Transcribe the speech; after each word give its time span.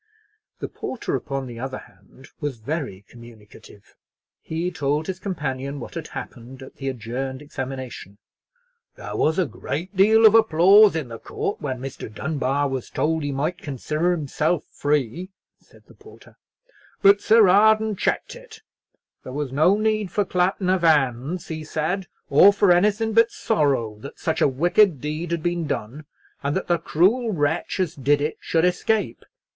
The 0.57 0.67
porter, 0.67 1.15
upon 1.15 1.45
the 1.45 1.59
other 1.59 1.77
hand, 1.77 2.27
was 2.39 2.57
very 2.57 3.05
communicative. 3.07 3.95
He 4.41 4.71
told 4.71 5.05
his 5.05 5.19
companion 5.19 5.79
what 5.79 5.93
had 5.93 6.07
happened 6.07 6.63
at 6.63 6.77
the 6.77 6.89
adjourned 6.89 7.39
examination. 7.39 8.17
"There 8.95 9.15
was 9.15 9.37
a 9.37 9.45
deal 9.45 10.25
of 10.25 10.33
applause 10.33 10.95
in 10.95 11.09
the 11.09 11.19
court 11.19 11.61
when 11.61 11.79
Mr. 11.79 12.11
Dunbar 12.11 12.67
was 12.67 12.89
told 12.89 13.21
he 13.21 13.31
might 13.31 13.59
consider 13.59 14.09
himself 14.11 14.63
free," 14.71 15.29
said 15.59 15.83
the 15.85 15.93
porter; 15.93 16.35
"but 17.03 17.21
Sir 17.21 17.47
Arden 17.47 17.95
checked 17.95 18.35
it; 18.35 18.61
there 19.23 19.33
was 19.33 19.51
no 19.51 19.77
need 19.77 20.09
for 20.11 20.25
clapping 20.25 20.71
of 20.71 20.81
hands, 20.81 21.49
he 21.49 21.63
says, 21.63 22.07
or 22.27 22.51
for 22.51 22.71
anything 22.71 23.13
but 23.13 23.29
sorrow 23.29 23.99
that 23.99 24.17
such 24.17 24.41
a 24.41 24.47
wicked 24.47 24.99
deed 24.99 25.29
had 25.29 25.43
been 25.43 25.67
done, 25.67 26.05
and 26.41 26.55
that 26.55 26.65
the 26.65 26.79
cruel 26.79 27.31
wretch 27.31 27.79
as 27.79 27.93
did 27.93 28.19
it 28.19 28.37
should 28.41 28.65
escape. 28.65 29.23